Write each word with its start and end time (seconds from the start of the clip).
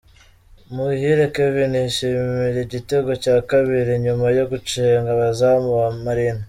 Muhire 0.73 1.25
Kevin 1.35 1.73
yishimira 1.83 2.59
igitego 2.65 3.11
cya 3.23 3.35
kabiri 3.49 3.91
nyuma 4.05 4.25
yo 4.37 4.43
gucenga 4.51 5.09
umuzamu 5.13 5.69
wa 5.79 5.89
Marine. 6.03 6.39